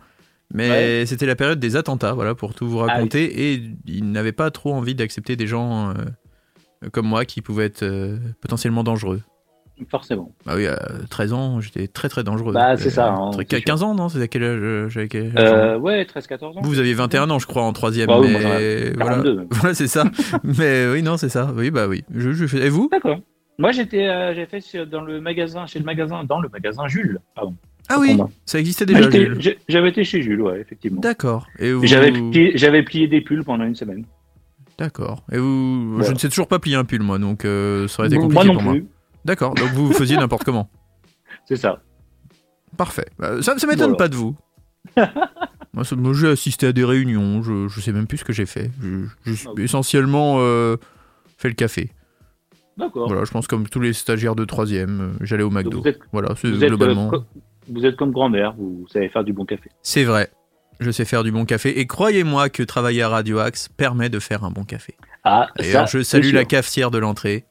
mais 0.54 0.70
Ouais. 0.70 1.04
c'était 1.06 1.26
la 1.26 1.36
période 1.36 1.60
des 1.60 1.76
attentats, 1.76 2.14
voilà, 2.14 2.34
pour 2.34 2.54
tout 2.56 2.68
vous 2.68 2.80
Ah 2.80 2.86
raconter. 2.94 3.52
Et 3.54 3.62
ils 3.86 4.10
n'avaient 4.10 4.32
pas 4.32 4.50
trop 4.52 4.74
envie 4.74 4.96
d'accepter 4.96 5.36
des 5.36 5.48
gens 5.48 5.90
euh, 5.90 5.94
comme 6.94 7.08
moi 7.08 7.26
qui 7.26 7.42
pouvaient 7.42 7.66
être 7.66 7.84
euh, 7.84 8.18
potentiellement 8.42 8.84
dangereux. 8.86 9.22
Forcément. 9.90 10.32
Bah 10.46 10.54
oui, 10.56 10.68
à 10.68 10.78
13 11.10 11.34
ans, 11.34 11.62
j'étais 11.62 11.88
très 11.88 12.10
très 12.10 12.24
dangereux. 12.24 12.54
Bah, 12.54 12.76
c'est 12.78 12.88
Euh, 12.88 12.90
ça, 12.92 13.10
hein, 13.14 13.32
c'est 13.34 13.50
sûr. 13.50 13.64
15 13.64 13.84
ans, 13.84 13.96
non 13.96 14.10
C'est 14.10 14.22
à 14.22 14.28
quel 14.28 14.44
âge 14.44 14.60
euh, 14.62 14.90
j'avais 14.90 15.08
quel 15.08 15.28
âge 15.28 15.34
Euh, 15.38 15.78
ouais, 15.80 16.04
13-14 16.04 16.44
ans. 16.58 16.62
Vous, 16.62 16.70
vous 16.70 16.80
aviez 16.80 16.94
21 16.94 17.30
ans, 17.30 17.40
je 17.40 17.48
crois, 17.48 17.64
en 17.64 17.74
troisième. 17.74 18.08
Bah 18.08 18.20
oui, 18.20 18.30
mais 18.34 18.92
voilà, 18.94 19.16
42 19.16 19.36
même. 19.36 19.48
voilà 19.52 19.74
c'est 19.74 19.88
ça. 19.88 20.04
mais 20.44 20.88
oui, 20.92 21.02
non, 21.02 21.18
c'est 21.18 21.30
ça. 21.30 21.52
Oui, 21.56 21.72
bah 21.72 21.88
oui. 21.88 22.04
Je, 22.14 22.32
je 22.32 22.46
fais- 22.48 22.66
Et 22.66 22.70
vous? 22.70 22.90
D'accord. 22.92 23.20
Moi, 23.58 23.72
j'étais, 23.72 24.08
euh, 24.08 24.34
j'ai 24.36 24.46
fait 24.46 24.86
dans 24.86 25.02
le 25.02 25.20
magasin, 25.20 25.66
chez 25.66 25.80
le 25.80 25.86
magasin, 25.86 26.24
dans 26.24 26.40
le 26.40 26.50
magasin 26.50 26.88
Jules. 26.88 27.20
Pardon. 27.36 27.56
Ah 27.90 27.98
oui, 28.00 28.18
ça 28.46 28.60
existait 28.60 28.86
déjà. 28.86 29.10
J'avais 29.68 29.90
été 29.90 30.04
chez 30.04 30.22
Jules, 30.22 30.42
ouais, 30.42 30.62
effectivement. 30.62 31.02
D'accord. 31.02 31.48
Et 31.58 31.72
vous... 31.72 31.86
J'avais 31.88 32.12
plié, 32.12 32.52
j'avais 32.56 32.84
plié 32.84 33.08
des 33.08 33.20
pulls 33.22 33.44
pendant 33.44 33.66
une 33.66 33.74
semaine. 33.76 34.06
D'accord. 34.78 35.24
Et 35.32 35.38
vous, 35.40 36.02
je 36.04 36.12
ne 36.14 36.18
sais 36.18 36.30
toujours 36.30 36.48
pas 36.48 36.60
plier 36.60 36.76
un 36.76 36.86
pull, 36.86 37.02
moi, 37.02 37.18
donc 37.20 37.44
euh, 37.44 37.88
ça 37.90 38.00
aurait 38.02 38.08
été 38.08 38.16
compliqué 38.18 38.36
moi 38.36 38.46
non 38.46 38.54
pour 38.54 38.64
moi. 38.64 38.76
D'accord. 39.26 39.54
Donc 39.56 39.70
vous 39.70 39.92
faisiez 39.94 40.18
n'importe 40.18 40.44
comment. 40.44 40.70
C'est 41.46 41.56
ça. 41.58 41.82
Parfait. 42.78 43.08
Bah, 43.18 43.42
ça, 43.42 43.58
ça 43.58 43.68
m'étonne 43.68 43.92
Voilà. 43.92 43.96
pas 43.98 44.08
de 44.08 44.16
vous. 44.16 44.36
moi, 45.74 45.84
j'ai 46.14 46.28
assisté 46.30 46.68
à 46.68 46.72
des 46.72 46.84
réunions. 46.86 47.42
Je, 47.42 47.68
je 47.68 47.82
sais 47.82 47.92
même 47.92 48.08
plus 48.08 48.20
ce 48.20 48.24
que 48.24 48.34
j'ai 48.34 48.46
fait. 48.46 48.72
Je- 48.82 49.06
J'ai 49.26 49.48
Ah 49.48 49.52
oui. 49.56 49.64
essentiellement 49.64 50.38
euh, 50.40 50.78
fait 51.38 51.50
le 51.50 51.56
café. 51.56 51.92
D'accord. 52.78 53.08
Voilà, 53.08 53.26
je 53.26 53.32
pense 53.32 53.48
comme 53.48 53.68
tous 53.68 53.82
les 53.82 53.92
stagiaires 53.94 54.36
de 54.36 54.46
troisième, 54.46 55.02
euh, 55.02 55.10
j'allais 55.26 55.44
au 55.44 55.50
Donc, 55.50 55.58
McDo. 55.66 55.82
vous 55.82 55.88
êtes, 55.88 56.00
Voilà, 56.14 56.30
c'est 56.38 56.48
êtes, 56.48 56.64
euh, 56.64 56.68
globalement. 56.70 57.12
vous 57.68 57.86
êtes 57.86 57.98
comme 57.98 58.12
grand-mère, 58.12 58.54
vous 58.58 58.86
savez 58.90 59.10
faire 59.10 59.24
du 59.26 59.34
bon 59.34 59.44
café. 59.46 59.70
C'est 59.82 60.06
vrai. 60.06 60.30
Je 60.80 60.90
sais 60.92 61.04
faire 61.04 61.24
du 61.26 61.32
bon 61.34 61.44
café. 61.44 61.78
Et 61.82 61.88
croyez-moi 61.88 62.48
que 62.50 62.64
travailler 62.64 63.02
à 63.02 63.10
Radio 63.10 63.40
Axe 63.40 63.68
permet 63.68 64.08
de 64.10 64.18
faire 64.20 64.46
un 64.46 64.52
bon 64.52 64.64
café. 64.64 64.96
Ah, 65.26 65.48
D'ailleurs, 65.58 65.88
je 65.88 66.02
salue 66.04 66.32
la 66.32 66.46
cafetière 66.46 66.90
de 66.90 66.98
l'entrée. 67.00 67.44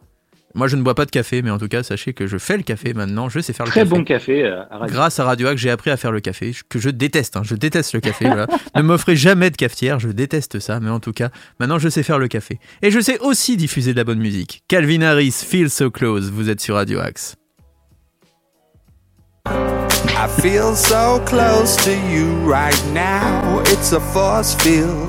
Moi, 0.54 0.66
je 0.66 0.76
ne 0.76 0.82
bois 0.82 0.94
pas 0.94 1.04
de 1.04 1.10
café, 1.10 1.42
mais 1.42 1.50
en 1.50 1.58
tout 1.58 1.68
cas, 1.68 1.82
sachez 1.82 2.14
que 2.14 2.26
je 2.26 2.38
fais 2.38 2.56
le 2.56 2.62
café 2.62 2.94
maintenant. 2.94 3.28
Je 3.28 3.38
sais 3.40 3.52
faire 3.52 3.66
le 3.66 3.70
Très 3.70 3.80
café. 3.80 3.90
bon 3.90 4.02
café 4.02 4.44
euh, 4.44 4.62
à 4.70 4.78
radio. 4.78 4.94
Grâce 4.94 5.20
à 5.20 5.24
Radio 5.24 5.46
Axe, 5.48 5.60
j'ai 5.60 5.70
appris 5.70 5.90
à 5.90 5.96
faire 5.98 6.10
le 6.10 6.20
café, 6.20 6.52
que 6.68 6.78
je 6.78 6.88
déteste. 6.90 7.36
hein. 7.36 7.42
Je 7.44 7.54
déteste 7.54 7.92
le 7.92 8.00
café. 8.00 8.24
voilà. 8.24 8.46
ne 8.74 8.82
m'offrez 8.82 9.14
jamais 9.14 9.50
de 9.50 9.56
cafetière, 9.56 10.00
je 10.00 10.08
déteste 10.08 10.58
ça. 10.58 10.80
Mais 10.80 10.90
en 10.90 11.00
tout 11.00 11.12
cas, 11.12 11.28
maintenant, 11.60 11.78
je 11.78 11.88
sais 11.90 12.02
faire 12.02 12.18
le 12.18 12.28
café. 12.28 12.58
Et 12.82 12.90
je 12.90 12.98
sais 12.98 13.18
aussi 13.20 13.56
diffuser 13.58 13.92
de 13.92 13.98
la 13.98 14.04
bonne 14.04 14.20
musique. 14.20 14.62
Calvin 14.68 15.02
Harris, 15.02 15.32
Feel 15.46 15.68
So 15.70 15.90
Close. 15.90 16.30
Vous 16.32 16.48
êtes 16.48 16.60
sur 16.60 16.76
Radio 16.76 16.98
Axe. 17.00 17.34
I 19.46 20.26
feel 20.40 20.74
so 20.74 21.20
close 21.26 21.76
to 21.84 21.90
you 22.10 22.26
right 22.50 22.82
now. 22.92 23.60
It's 23.66 23.92
a 23.92 24.00
force 24.00 24.54
field. 24.56 25.08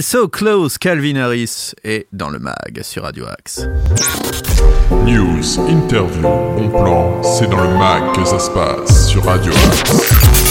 So 0.00 0.28
Close, 0.28 0.78
Calvin 0.78 1.16
Harris 1.16 1.72
est 1.82 2.06
dans 2.12 2.28
le 2.28 2.38
mag 2.38 2.82
sur 2.82 3.04
Radio 3.04 3.24
Axe. 3.26 3.66
News, 4.90 5.58
interview, 5.68 6.22
bon 6.22 6.68
plan, 6.68 7.22
c'est 7.22 7.48
dans 7.48 7.62
le 7.62 7.78
mag 7.78 8.14
que 8.14 8.24
ça 8.24 8.38
se 8.38 8.50
passe 8.50 9.08
sur 9.08 9.24
Radio 9.24 9.52
Axe. 9.52 10.46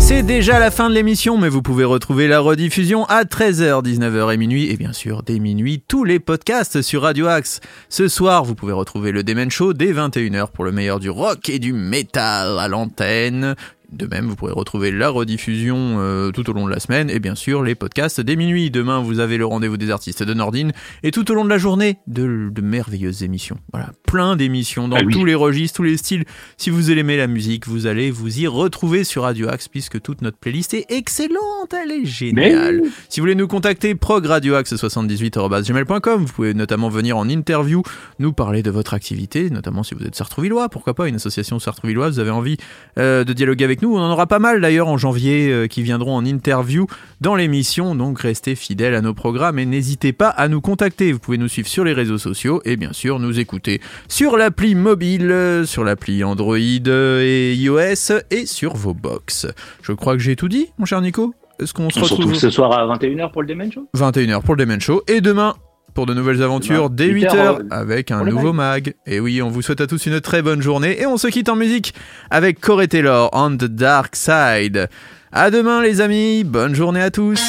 C'est 0.00 0.22
déjà 0.22 0.58
la 0.58 0.70
fin 0.70 0.90
de 0.90 0.94
l'émission, 0.94 1.38
mais 1.38 1.48
vous 1.48 1.62
pouvez 1.62 1.84
retrouver 1.84 2.28
la 2.28 2.40
rediffusion 2.40 3.04
à 3.06 3.24
13h, 3.24 3.82
19h 3.82 4.34
et 4.34 4.36
minuit, 4.36 4.70
et 4.70 4.76
bien 4.76 4.92
sûr, 4.92 5.22
dès 5.22 5.38
minuit, 5.38 5.82
tous 5.86 6.04
les 6.04 6.18
podcasts 6.18 6.82
sur 6.82 7.02
Radio 7.02 7.28
Axe. 7.28 7.60
Ce 7.88 8.08
soir, 8.08 8.44
vous 8.44 8.54
pouvez 8.54 8.72
retrouver 8.72 9.12
le 9.12 9.22
Demen 9.22 9.50
Show 9.50 9.72
dès 9.72 9.92
21h 9.92 10.50
pour 10.50 10.64
le 10.64 10.72
meilleur 10.72 11.00
du 11.00 11.08
rock 11.08 11.48
et 11.48 11.58
du 11.58 11.72
métal 11.72 12.58
à 12.58 12.68
l'antenne. 12.68 13.54
De 13.92 14.06
même, 14.06 14.26
vous 14.26 14.36
pourrez 14.36 14.52
retrouver 14.52 14.90
la 14.90 15.10
rediffusion 15.10 15.96
euh, 16.00 16.30
tout 16.30 16.48
au 16.48 16.52
long 16.54 16.64
de 16.66 16.70
la 16.70 16.80
semaine 16.80 17.10
et 17.10 17.18
bien 17.18 17.34
sûr 17.34 17.62
les 17.62 17.74
podcasts 17.74 18.20
dès 18.20 18.36
minuit. 18.36 18.70
Demain, 18.70 19.00
vous 19.00 19.18
avez 19.20 19.36
le 19.36 19.44
rendez-vous 19.46 19.76
des 19.76 19.90
artistes 19.90 20.22
de 20.22 20.34
Nordine 20.34 20.72
et 21.02 21.10
tout 21.10 21.30
au 21.30 21.34
long 21.34 21.44
de 21.44 21.50
la 21.50 21.58
journée, 21.58 21.98
de, 22.06 22.48
de 22.50 22.60
merveilleuses 22.62 23.22
émissions. 23.22 23.58
Voilà, 23.72 23.90
plein 24.06 24.36
d'émissions 24.36 24.88
dans 24.88 24.96
Ah 24.96 25.02
oui. 25.04 25.12
tous 25.12 25.24
les 25.24 25.34
registres, 25.34 25.76
tous 25.76 25.82
les 25.82 25.96
styles. 25.98 26.24
Si 26.56 26.70
vous 26.70 26.90
aimez 26.90 27.16
la 27.16 27.26
musique, 27.26 27.66
vous 27.68 27.86
allez 27.86 28.10
vous 28.10 28.40
y 28.40 28.46
retrouver 28.46 29.04
sur 29.04 29.22
Radio 29.22 29.48
Axe 29.48 29.68
puisque 29.68 30.00
toute 30.00 30.22
notre 30.22 30.38
playlist 30.38 30.74
est 30.74 30.86
excellente, 30.90 31.72
elle 31.72 31.90
est 31.92 32.04
géniale. 32.06 32.80
Mais- 32.82 32.88
Si 33.08 33.20
vous 33.20 33.24
voulez 33.24 33.34
nous 33.34 33.48
contacter, 33.48 33.94
progradioaxe78.gmail.com. 33.94 36.24
Vous 36.24 36.32
pouvez 36.32 36.54
notamment 36.54 36.88
venir 36.88 37.16
en 37.16 37.28
interview, 37.28 37.82
nous 38.18 38.32
parler 38.32 38.62
de 38.62 38.70
votre 38.70 38.94
activité, 38.94 39.50
notamment 39.50 39.82
si 39.82 39.94
vous 39.94 40.04
êtes 40.04 40.14
sartrouvillois, 40.14 40.68
pourquoi 40.68 40.94
pas, 40.94 41.08
une 41.08 41.16
association 41.16 41.58
sartrouvilloise, 41.58 42.14
vous 42.14 42.20
avez 42.20 42.30
envie 42.30 42.56
euh, 42.98 43.24
de 43.24 43.32
dialoguer 43.32 43.64
avec 43.64 43.81
nous. 43.82 43.96
On 43.96 44.00
en 44.00 44.10
aura 44.10 44.26
pas 44.26 44.38
mal 44.38 44.60
d'ailleurs 44.60 44.88
en 44.88 44.96
janvier 44.96 45.50
euh, 45.50 45.66
qui 45.66 45.82
viendront 45.82 46.16
en 46.16 46.24
interview 46.24 46.86
dans 47.20 47.34
l'émission, 47.34 47.94
donc 47.94 48.20
restez 48.20 48.54
fidèles 48.54 48.94
à 48.94 49.00
nos 49.00 49.14
programmes 49.14 49.58
et 49.58 49.66
n'hésitez 49.66 50.12
pas 50.12 50.28
à 50.28 50.48
nous 50.48 50.60
contacter. 50.60 51.12
Vous 51.12 51.18
pouvez 51.18 51.38
nous 51.38 51.48
suivre 51.48 51.68
sur 51.68 51.84
les 51.84 51.92
réseaux 51.92 52.18
sociaux 52.18 52.62
et 52.64 52.76
bien 52.76 52.92
sûr 52.92 53.18
nous 53.18 53.38
écouter 53.38 53.80
sur 54.08 54.36
l'appli 54.36 54.74
mobile, 54.74 55.30
euh, 55.30 55.64
sur 55.64 55.84
l'appli 55.84 56.24
Android 56.24 56.56
euh, 56.56 57.22
et 57.22 57.54
iOS 57.54 58.20
et 58.30 58.46
sur 58.46 58.74
vos 58.74 58.94
box. 58.94 59.46
Je 59.82 59.92
crois 59.92 60.14
que 60.14 60.22
j'ai 60.22 60.36
tout 60.36 60.48
dit, 60.48 60.68
mon 60.78 60.84
cher 60.84 61.00
Nico. 61.00 61.34
Est-ce 61.60 61.74
qu'on 61.74 61.90
se 61.90 62.00
retrouve 62.00 62.34
ce 62.34 62.50
soir 62.50 62.72
à 62.72 62.96
21h 62.96 63.30
pour 63.30 63.42
le 63.42 63.48
Demen 63.48 63.70
Show 63.70 63.86
21h 63.94 64.42
pour 64.42 64.54
le 64.54 64.64
Demen 64.64 64.80
Show 64.80 65.02
et 65.06 65.20
demain 65.20 65.54
pour 65.94 66.06
de 66.06 66.14
nouvelles 66.14 66.42
aventures 66.42 66.90
dès 66.90 67.06
8 67.06 67.24
8h 67.24 67.36
heures, 67.36 67.58
avec 67.70 68.10
un 68.10 68.24
nouveau 68.24 68.52
mag. 68.52 68.94
Et 69.06 69.20
oui, 69.20 69.42
on 69.42 69.48
vous 69.48 69.62
souhaite 69.62 69.80
à 69.80 69.86
tous 69.86 70.06
une 70.06 70.20
très 70.20 70.42
bonne 70.42 70.62
journée 70.62 71.00
et 71.00 71.06
on 71.06 71.16
se 71.16 71.28
quitte 71.28 71.48
en 71.48 71.56
musique 71.56 71.94
avec 72.30 72.60
Corey 72.60 72.88
Taylor 72.88 73.30
on 73.32 73.56
the 73.56 73.64
Dark 73.64 74.16
Side. 74.16 74.88
À 75.32 75.50
demain 75.50 75.82
les 75.82 76.00
amis, 76.00 76.44
bonne 76.44 76.74
journée 76.74 77.02
à 77.02 77.10
tous. 77.10 77.40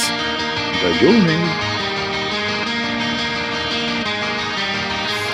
Bonne 0.81 1.09
journée. 1.09 1.39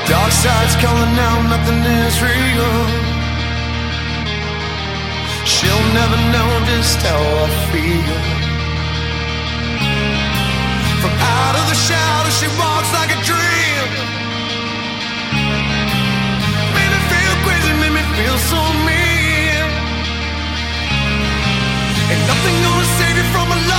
Dark 0.08 0.32
side's 0.32 0.76
calling 0.82 1.19
out, 1.19 1.43
nothing 1.50 1.84
is 1.86 2.19
real. 2.22 3.10
She'll 5.45 5.93
never 5.93 6.17
know 6.32 6.65
just 6.65 7.02
how 7.02 7.19
I 7.19 7.50
feel. 7.72 8.38
From 11.02 11.12
out 11.12 11.56
of 11.56 11.66
the 11.72 11.76
shadows, 11.76 12.36
she 12.40 12.48
walks 12.60 12.92
like 12.92 13.12
a 13.18 13.20
dream. 13.24 13.88
Me 16.76 16.84
feel 17.12 17.36
crazy, 17.46 17.74
me 17.80 18.04
feel 18.18 18.38
so 18.52 18.60
mean. 18.88 19.64
Ain't 22.12 22.26
nothing 22.32 22.56
gonna 22.66 22.88
save 23.00 23.16
you 23.16 23.28
from 23.32 23.48
a 23.48 23.60
love. 23.70 23.79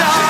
side. 0.00 0.29